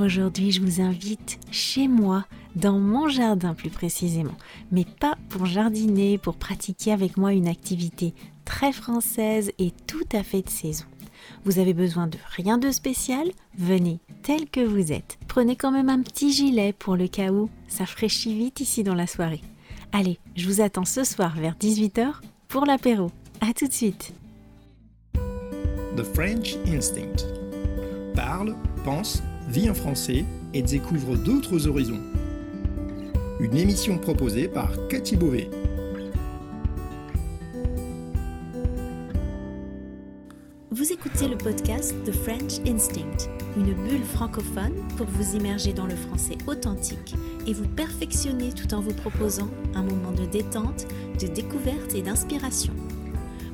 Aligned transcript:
Aujourd'hui, 0.00 0.50
je 0.50 0.62
vous 0.62 0.80
invite 0.80 1.38
chez 1.50 1.86
moi, 1.86 2.24
dans 2.56 2.78
mon 2.78 3.08
jardin 3.08 3.52
plus 3.52 3.68
précisément, 3.68 4.36
mais 4.72 4.86
pas 4.86 5.18
pour 5.28 5.44
jardiner, 5.44 6.16
pour 6.16 6.36
pratiquer 6.36 6.92
avec 6.92 7.18
moi 7.18 7.34
une 7.34 7.46
activité 7.46 8.14
très 8.46 8.72
française 8.72 9.52
et 9.58 9.72
tout 9.86 10.06
à 10.14 10.22
fait 10.22 10.40
de 10.40 10.48
saison. 10.48 10.86
Vous 11.44 11.58
avez 11.58 11.74
besoin 11.74 12.06
de 12.06 12.16
rien 12.34 12.56
de 12.56 12.70
spécial? 12.70 13.30
Venez 13.58 14.00
tel 14.22 14.48
que 14.48 14.60
vous 14.60 14.90
êtes. 14.90 15.18
Prenez 15.28 15.54
quand 15.54 15.70
même 15.70 15.90
un 15.90 16.00
petit 16.00 16.32
gilet 16.32 16.72
pour 16.72 16.96
le 16.96 17.06
cas 17.06 17.30
où 17.30 17.50
ça 17.68 17.84
fraîchit 17.84 18.34
vite 18.34 18.60
ici 18.60 18.82
dans 18.82 18.94
la 18.94 19.06
soirée. 19.06 19.42
Allez, 19.92 20.18
je 20.34 20.46
vous 20.46 20.62
attends 20.62 20.86
ce 20.86 21.04
soir 21.04 21.36
vers 21.36 21.56
18h 21.56 22.14
pour 22.48 22.64
l'apéro. 22.64 23.10
A 23.42 23.52
tout 23.52 23.68
de 23.68 23.72
suite. 23.74 24.14
The 25.14 26.04
French 26.14 26.56
Instinct. 26.66 27.26
Parle, 28.14 28.56
pense, 28.82 29.22
vit 29.48 29.70
en 29.70 29.74
français 29.74 30.24
et 30.54 30.62
découvre 30.62 31.16
d'autres 31.16 31.66
horizons. 31.66 32.00
Une 33.40 33.56
émission 33.56 33.98
proposée 33.98 34.48
par 34.48 34.70
Cathy 34.88 35.16
Beauvais. 35.16 35.50
Vous 40.70 40.92
écoutez 40.92 41.28
le 41.28 41.36
podcast 41.36 41.94
The 42.04 42.12
French 42.12 42.60
Instinct, 42.66 43.28
une 43.56 43.74
bulle 43.74 44.04
francophone 44.04 44.74
pour 44.96 45.06
vous 45.06 45.36
immerger 45.36 45.72
dans 45.72 45.86
le 45.86 45.96
français 45.96 46.38
authentique 46.46 47.14
et 47.46 47.52
vous 47.52 47.68
perfectionner 47.68 48.52
tout 48.52 48.72
en 48.74 48.80
vous 48.80 48.94
proposant 48.94 49.48
un 49.74 49.82
moment 49.82 50.12
de 50.12 50.26
détente, 50.26 50.86
de 51.20 51.26
découverte 51.26 51.94
et 51.94 52.02
d'inspiration. 52.02 52.72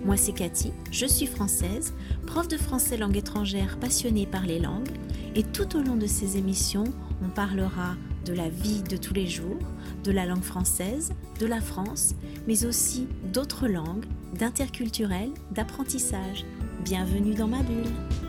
Moi 0.04 0.16
c'est 0.16 0.32
Cathy, 0.32 0.72
je 0.90 1.06
suis 1.06 1.26
française, 1.26 1.94
prof 2.26 2.48
de 2.48 2.56
français 2.56 2.96
langue 2.96 3.16
étrangère 3.16 3.78
passionnée 3.78 4.26
par 4.26 4.42
les 4.42 4.58
langues 4.58 4.90
et 5.34 5.42
tout 5.42 5.76
au 5.76 5.82
long 5.82 5.96
de 5.96 6.06
ces 6.06 6.36
émissions, 6.36 6.84
on 7.24 7.28
parlera 7.28 7.96
de 8.24 8.32
la 8.32 8.48
vie 8.48 8.82
de 8.82 8.96
tous 8.96 9.14
les 9.14 9.26
jours, 9.26 9.58
de 10.04 10.12
la 10.12 10.26
langue 10.26 10.42
française, 10.42 11.12
de 11.40 11.46
la 11.46 11.60
France, 11.60 12.14
mais 12.46 12.64
aussi 12.66 13.08
d'autres 13.32 13.68
langues, 13.68 14.06
d'interculturel, 14.38 15.30
d'apprentissage 15.52 16.44
Bienvenue 16.84 17.34
dans 17.34 17.48
ma 17.48 17.62
bulle. 17.62 18.25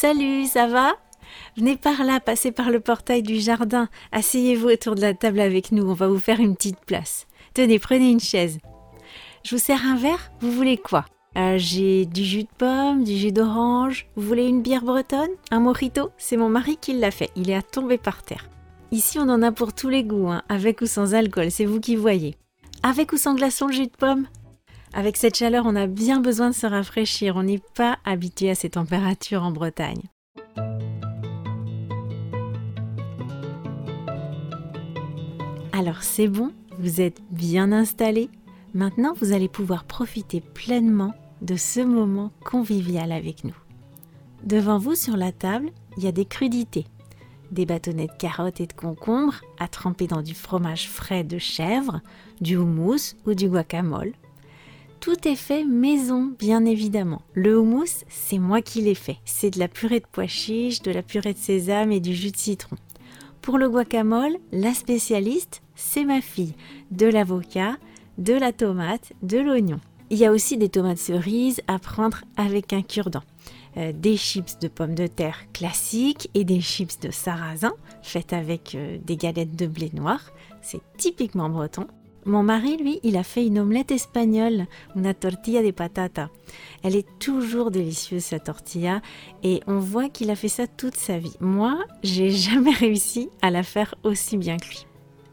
Salut, 0.00 0.46
ça 0.46 0.66
va? 0.66 0.94
Venez 1.58 1.76
par 1.76 2.04
là, 2.04 2.20
passez 2.20 2.52
par 2.52 2.70
le 2.70 2.80
portail 2.80 3.22
du 3.22 3.38
jardin, 3.38 3.90
asseyez-vous 4.12 4.70
autour 4.70 4.94
de 4.94 5.02
la 5.02 5.12
table 5.12 5.40
avec 5.40 5.72
nous, 5.72 5.86
on 5.86 5.92
va 5.92 6.08
vous 6.08 6.18
faire 6.18 6.40
une 6.40 6.56
petite 6.56 6.80
place. 6.86 7.26
Tenez, 7.52 7.78
prenez 7.78 8.10
une 8.10 8.18
chaise. 8.18 8.60
Je 9.44 9.54
vous 9.54 9.60
sers 9.60 9.84
un 9.84 9.96
verre? 9.96 10.32
Vous 10.40 10.52
voulez 10.52 10.78
quoi? 10.78 11.04
Euh, 11.36 11.56
J'ai 11.58 12.06
du 12.06 12.24
jus 12.24 12.44
de 12.44 12.48
pomme, 12.56 13.04
du 13.04 13.14
jus 13.14 13.30
d'orange. 13.30 14.06
Vous 14.16 14.26
voulez 14.26 14.46
une 14.46 14.62
bière 14.62 14.84
bretonne? 14.84 15.28
Un 15.50 15.60
mojito? 15.60 16.12
C'est 16.16 16.38
mon 16.38 16.48
mari 16.48 16.78
qui 16.80 16.94
l'a 16.94 17.10
fait, 17.10 17.28
il 17.36 17.50
est 17.50 17.54
à 17.54 17.60
tomber 17.60 17.98
par 17.98 18.22
terre. 18.22 18.48
Ici, 18.92 19.18
on 19.18 19.28
en 19.28 19.42
a 19.42 19.52
pour 19.52 19.74
tous 19.74 19.90
les 19.90 20.02
goûts, 20.02 20.30
hein. 20.30 20.40
avec 20.48 20.80
ou 20.80 20.86
sans 20.86 21.12
alcool, 21.12 21.50
c'est 21.50 21.66
vous 21.66 21.78
qui 21.78 21.96
voyez. 21.96 22.36
Avec 22.82 23.12
ou 23.12 23.18
sans 23.18 23.34
glaçon 23.34 23.66
le 23.66 23.74
jus 23.74 23.88
de 23.88 23.96
pomme? 23.98 24.28
Avec 24.92 25.16
cette 25.16 25.36
chaleur, 25.36 25.66
on 25.66 25.76
a 25.76 25.86
bien 25.86 26.20
besoin 26.20 26.50
de 26.50 26.54
se 26.54 26.66
rafraîchir, 26.66 27.36
on 27.36 27.44
n'est 27.44 27.62
pas 27.74 27.98
habitué 28.04 28.50
à 28.50 28.54
ces 28.54 28.70
températures 28.70 29.42
en 29.42 29.52
Bretagne. 29.52 30.02
Alors 35.72 36.02
c'est 36.02 36.28
bon, 36.28 36.52
vous 36.78 37.00
êtes 37.00 37.20
bien 37.30 37.72
installé. 37.72 38.28
Maintenant, 38.74 39.14
vous 39.14 39.32
allez 39.32 39.48
pouvoir 39.48 39.84
profiter 39.84 40.40
pleinement 40.40 41.14
de 41.40 41.56
ce 41.56 41.80
moment 41.80 42.32
convivial 42.44 43.12
avec 43.12 43.44
nous. 43.44 43.56
Devant 44.44 44.78
vous 44.78 44.94
sur 44.94 45.16
la 45.16 45.32
table, 45.32 45.70
il 45.96 46.04
y 46.04 46.08
a 46.08 46.12
des 46.12 46.24
crudités, 46.24 46.86
des 47.50 47.64
bâtonnets 47.64 48.08
de 48.08 48.16
carottes 48.18 48.60
et 48.60 48.66
de 48.66 48.72
concombres 48.72 49.40
à 49.58 49.68
tremper 49.68 50.06
dans 50.06 50.22
du 50.22 50.34
fromage 50.34 50.88
frais 50.88 51.24
de 51.24 51.38
chèvre, 51.38 52.00
du 52.40 52.56
houmous 52.56 53.14
ou 53.26 53.34
du 53.34 53.48
guacamole. 53.48 54.12
Tout 55.00 55.26
est 55.26 55.36
fait 55.36 55.64
maison, 55.64 56.30
bien 56.38 56.66
évidemment. 56.66 57.22
Le 57.32 57.58
houmous, 57.58 58.04
c'est 58.10 58.38
moi 58.38 58.60
qui 58.60 58.82
l'ai 58.82 58.94
fait. 58.94 59.16
C'est 59.24 59.48
de 59.48 59.58
la 59.58 59.66
purée 59.66 60.00
de 60.00 60.06
pois 60.12 60.26
chiches, 60.26 60.82
de 60.82 60.90
la 60.90 61.02
purée 61.02 61.32
de 61.32 61.38
sésame 61.38 61.90
et 61.90 62.00
du 62.00 62.14
jus 62.14 62.30
de 62.30 62.36
citron. 62.36 62.76
Pour 63.40 63.56
le 63.56 63.70
guacamole, 63.70 64.36
la 64.52 64.74
spécialiste, 64.74 65.62
c'est 65.74 66.04
ma 66.04 66.20
fille. 66.20 66.54
De 66.90 67.06
l'avocat, 67.06 67.78
de 68.18 68.34
la 68.34 68.52
tomate, 68.52 69.14
de 69.22 69.38
l'oignon. 69.38 69.80
Il 70.10 70.18
y 70.18 70.26
a 70.26 70.32
aussi 70.32 70.58
des 70.58 70.68
tomates 70.68 70.98
cerises 70.98 71.62
à 71.66 71.78
prendre 71.78 72.20
avec 72.36 72.74
un 72.74 72.82
cure-dent. 72.82 73.22
Euh, 73.78 73.92
des 73.94 74.18
chips 74.18 74.58
de 74.58 74.68
pommes 74.68 74.96
de 74.96 75.06
terre 75.06 75.50
classiques 75.54 76.28
et 76.34 76.44
des 76.44 76.60
chips 76.60 77.00
de 77.00 77.10
sarrasin 77.10 77.72
faites 78.02 78.34
avec 78.34 78.74
euh, 78.74 78.98
des 79.02 79.16
galettes 79.16 79.56
de 79.56 79.66
blé 79.66 79.90
noir. 79.94 80.20
C'est 80.60 80.82
typiquement 80.98 81.48
breton. 81.48 81.86
Mon 82.26 82.42
mari, 82.42 82.76
lui, 82.76 83.00
il 83.02 83.16
a 83.16 83.22
fait 83.22 83.46
une 83.46 83.58
omelette 83.58 83.92
espagnole, 83.92 84.66
una 84.94 85.14
tortilla 85.14 85.62
de 85.62 85.70
patata. 85.70 86.28
Elle 86.82 86.96
est 86.96 87.06
toujours 87.18 87.70
délicieuse, 87.70 88.24
cette 88.24 88.44
tortilla, 88.44 89.00
et 89.42 89.60
on 89.66 89.78
voit 89.78 90.10
qu'il 90.10 90.30
a 90.30 90.36
fait 90.36 90.48
ça 90.48 90.66
toute 90.66 90.96
sa 90.96 91.18
vie. 91.18 91.36
Moi, 91.40 91.78
j'ai 92.02 92.30
jamais 92.30 92.72
réussi 92.72 93.30
à 93.40 93.50
la 93.50 93.62
faire 93.62 93.94
aussi 94.04 94.36
bien 94.36 94.58
que 94.58 94.68
lui. 94.68 94.86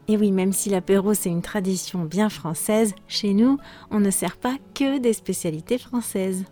Et 0.08 0.16
oui, 0.16 0.32
même 0.32 0.54
si 0.54 0.70
l'apéro 0.70 1.12
c'est 1.12 1.28
une 1.28 1.42
tradition 1.42 2.04
bien 2.04 2.30
française, 2.30 2.94
chez 3.06 3.34
nous, 3.34 3.58
on 3.90 4.00
ne 4.00 4.10
sert 4.10 4.38
pas 4.38 4.56
que 4.74 4.98
des 4.98 5.12
spécialités 5.12 5.76
françaises. 5.76 6.44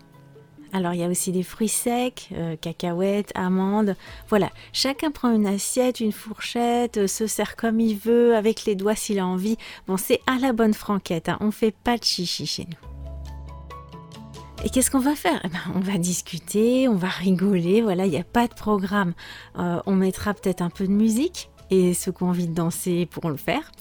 Alors 0.77 0.93
il 0.93 1.01
y 1.01 1.05
a 1.05 1.09
aussi 1.09 1.33
des 1.33 1.43
fruits 1.43 1.71
secs, 1.71 2.29
euh, 2.33 2.55
cacahuètes, 2.55 3.33
amandes. 3.35 3.97
Voilà, 4.29 4.51
chacun 4.75 5.11
prend 5.11 5.33
une 5.33 5.47
assiette, 5.47 6.01
une 6.01 6.13
fourchette, 6.13 6.99
euh, 6.99 7.07
se 7.07 7.27
sert 7.27 7.57
comme 7.57 7.81
il 7.81 7.97
veut, 7.97 8.37
avec 8.37 8.67
les 8.67 8.75
doigts 8.75 8.95
s'il 8.95 9.19
a 9.19 9.27
envie. 9.27 9.57
Bon, 9.87 9.97
c'est 9.97 10.21
à 10.27 10.39
la 10.39 10.53
bonne 10.53 10.75
franquette, 10.75 11.31
hein. 11.31 11.39
on 11.41 11.51
fait 11.51 11.71
pas 11.71 11.97
de 11.97 12.05
chichi 12.05 12.45
chez 12.45 12.65
nous. 12.65 14.67
Et 14.67 14.69
qu'est-ce 14.69 14.91
qu'on 14.91 14.99
va 14.99 15.15
faire? 15.15 15.41
Eh 15.45 15.49
ben, 15.49 15.61
On 15.75 15.81
va 15.81 15.97
discuter, 15.97 16.89
on 16.89 16.97
va 16.97 17.09
rigoler, 17.09 17.81
voilà, 17.81 18.05
il 18.05 18.11
n'y 18.11 18.19
a 18.19 18.25
pas 18.25 18.47
de 18.47 18.55
programme. 18.55 19.15
Euh, 19.59 19.81
on 19.87 19.95
mettra 19.95 20.35
peut-être 20.35 20.61
un 20.61 20.71
peu 20.71 20.87
de 20.87 20.93
musique, 20.93 21.49
et 21.71 21.95
ceux 21.95 22.13
qui 22.13 22.23
ont 22.23 22.29
envie 22.29 22.49
de 22.49 22.55
danser 22.55 23.07
pourront 23.07 23.31
le 23.31 23.39
faire. 23.39 23.73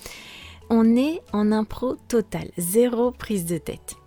On 0.70 0.96
est 0.96 1.22
en 1.34 1.52
impro 1.52 1.98
total, 2.08 2.52
zéro 2.58 3.12
prise 3.12 3.46
de 3.46 3.58
tête. 3.58 3.98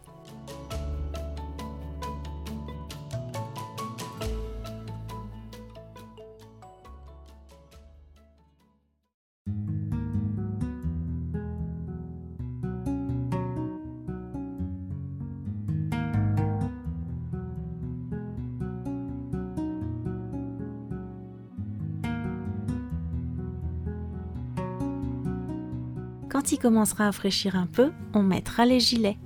Quand 26.38 26.52
il 26.52 26.58
commencera 26.60 27.08
à 27.08 27.10
fraîchir 27.10 27.56
un 27.56 27.66
peu, 27.66 27.90
on 28.14 28.22
mettra 28.22 28.64
les 28.64 28.78
gilets. 28.78 29.18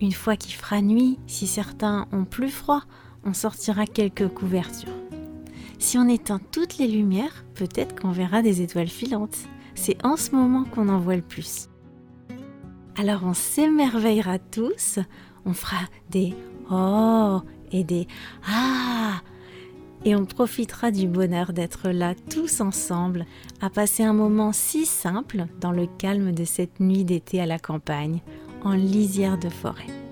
Une 0.00 0.12
fois 0.12 0.36
qu'il 0.36 0.54
fera 0.54 0.80
nuit, 0.80 1.18
si 1.26 1.46
certains 1.46 2.08
ont 2.12 2.24
plus 2.24 2.48
froid, 2.48 2.80
on 3.24 3.34
sortira 3.34 3.84
quelques 3.84 4.28
couvertures. 4.28 4.88
Si 5.78 5.98
on 5.98 6.08
éteint 6.08 6.40
toutes 6.52 6.78
les 6.78 6.88
lumières, 6.88 7.44
peut-être 7.52 8.00
qu'on 8.00 8.10
verra 8.10 8.40
des 8.40 8.62
étoiles 8.62 8.88
filantes. 8.88 9.36
C'est 9.74 10.02
en 10.02 10.16
ce 10.16 10.30
moment 10.30 10.64
qu'on 10.64 10.88
en 10.88 10.98
voit 10.98 11.16
le 11.16 11.20
plus. 11.20 11.68
Alors 12.96 13.24
on 13.24 13.34
s'émerveillera 13.34 14.38
tous, 14.38 14.98
on 15.44 15.52
fera 15.52 15.84
des 16.08 16.32
oh 16.70 17.42
et 17.70 17.84
des 17.84 18.08
ah 18.48 19.20
et 20.06 20.14
on 20.14 20.24
profitera 20.24 20.92
du 20.92 21.08
bonheur 21.08 21.52
d'être 21.52 21.90
là 21.90 22.14
tous 22.30 22.60
ensemble, 22.60 23.26
à 23.60 23.68
passer 23.70 24.04
un 24.04 24.12
moment 24.12 24.52
si 24.52 24.86
simple 24.86 25.46
dans 25.60 25.72
le 25.72 25.88
calme 25.98 26.32
de 26.32 26.44
cette 26.44 26.78
nuit 26.78 27.04
d'été 27.04 27.40
à 27.40 27.46
la 27.46 27.58
campagne, 27.58 28.20
en 28.62 28.72
lisière 28.72 29.36
de 29.36 29.48
forêt. 29.48 30.05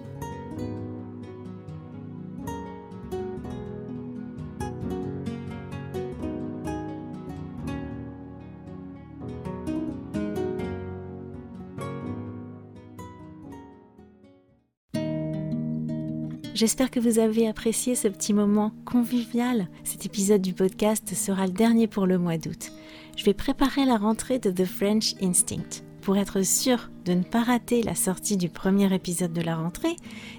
J'espère 16.54 16.92
que 16.92 17.00
vous 17.00 17.18
avez 17.18 17.48
apprécié 17.48 17.96
ce 17.96 18.06
petit 18.06 18.32
moment 18.32 18.70
convivial. 18.84 19.66
Cet 19.82 20.06
épisode 20.06 20.40
du 20.40 20.54
podcast 20.54 21.12
sera 21.12 21.46
le 21.46 21.52
dernier 21.52 21.88
pour 21.88 22.06
le 22.06 22.16
mois 22.16 22.38
d'août. 22.38 22.70
Je 23.16 23.24
vais 23.24 23.34
préparer 23.34 23.84
la 23.84 23.96
rentrée 23.96 24.38
de 24.38 24.52
The 24.52 24.64
French 24.64 25.16
Instinct. 25.20 25.82
Pour 26.00 26.16
être 26.16 26.42
sûr 26.42 26.90
de 27.06 27.14
ne 27.14 27.24
pas 27.24 27.42
rater 27.42 27.82
la 27.82 27.96
sortie 27.96 28.36
du 28.36 28.48
premier 28.48 28.94
épisode 28.94 29.32
de 29.32 29.40
la 29.40 29.56
rentrée, 29.56 29.96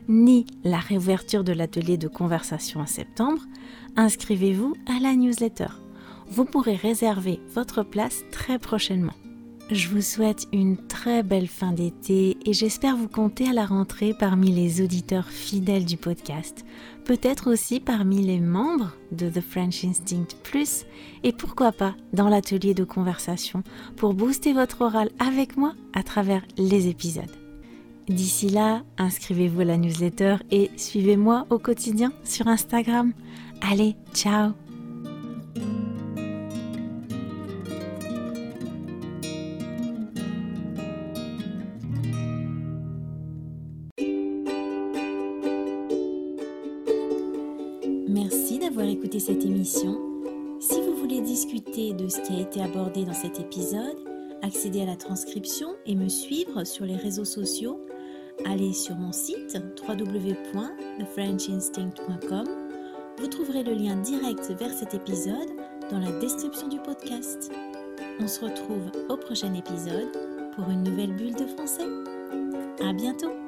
ni 0.07 0.45
la 0.63 0.79
réouverture 0.79 1.44
de 1.44 1.51
l'atelier 1.51 1.97
de 1.97 2.07
conversation 2.07 2.79
en 2.79 2.88
septembre, 2.88 3.41
inscrivez-vous 3.97 4.73
à 4.88 5.01
la 5.01 5.15
newsletter. 5.18 5.68
Vous 6.29 6.45
pourrez 6.45 6.75
réserver 6.75 7.41
votre 7.53 7.83
place 7.83 8.23
très 8.31 8.57
prochainement. 8.57 9.13
Je 9.71 9.89
vous 9.89 10.01
souhaite 10.01 10.47
une 10.53 10.77
très 10.77 11.23
belle 11.23 11.47
fin 11.47 11.71
d'été 11.71 12.38
et 12.45 12.53
j'espère 12.53 12.95
vous 12.95 13.07
compter 13.07 13.50
à 13.50 13.53
la 13.53 13.65
rentrée 13.65 14.13
parmi 14.13 14.51
les 14.51 14.83
auditeurs 14.83 15.27
fidèles 15.27 15.85
du 15.85 15.97
podcast, 15.97 16.63
peut-être 17.03 17.51
aussi 17.51 17.79
parmi 17.79 18.21
les 18.21 18.39
membres 18.39 18.95
de 19.12 19.27
The 19.27 19.41
French 19.41 19.83
Instinct 19.83 20.35
Plus 20.44 20.85
et 21.23 21.31
pourquoi 21.31 21.71
pas 21.71 21.95
dans 22.13 22.29
l'atelier 22.29 22.75
de 22.75 22.83
conversation 22.83 23.63
pour 23.95 24.13
booster 24.13 24.53
votre 24.53 24.81
oral 24.81 25.09
avec 25.17 25.57
moi 25.57 25.73
à 25.94 26.03
travers 26.03 26.45
les 26.57 26.88
épisodes. 26.88 27.23
D'ici 28.07 28.50
là, 28.50 28.83
inscrivez-vous 29.00 29.61
à 29.61 29.65
la 29.65 29.77
newsletter 29.77 30.35
et 30.51 30.69
suivez-moi 30.77 31.47
au 31.50 31.57
quotidien 31.57 32.13
sur 32.23 32.47
Instagram. 32.47 33.13
Allez, 33.61 33.95
ciao 34.13 34.51
écouté 49.06 49.19
cette 49.19 49.46
émission. 49.46 50.02
Si 50.60 50.81
vous 50.81 50.96
voulez 50.96 51.22
discuter 51.22 51.94
de 51.94 52.07
ce 52.07 52.19
qui 52.22 52.34
a 52.34 52.40
été 52.40 52.60
abordé 52.60 53.06
dans 53.06 53.13
cet 53.13 53.40
épisode, 53.40 54.00
accéder 54.42 54.81
à 54.81 54.86
la 54.86 54.96
transcription 54.96 55.75
et 55.86 55.94
me 55.94 56.10
suivre 56.10 56.63
sur 56.63 56.86
les 56.86 56.96
réseaux 56.96 57.24
sociaux, 57.24 57.80
allez 58.46 58.74
sur 58.74 58.96
mon 58.96 59.12
site 59.12 59.60
www.thefrenchinstinct.com. 59.88 62.48
Vous 63.19 63.28
trouverez 63.28 63.62
le 63.62 63.74
lien 63.74 63.96
direct 63.98 64.52
vers 64.57 64.74
cet 64.74 64.96
épisode 64.96 65.52
dans 65.92 66.00
la 66.00 66.12
description 66.19 66.68
du 66.68 66.80
podcast. 66.80 67.52
On 68.19 68.28
se 68.28 68.44
retrouve 68.44 68.90
au 69.10 69.18
prochain 69.18 69.54
épisode 69.54 70.10
pour 70.56 70.68
une 70.72 70.81
nouvelle 70.81 71.13
bulle 71.13 71.36
de 71.36 71.46
français. 71.46 71.86
À 72.84 72.92
bientôt! 72.92 73.44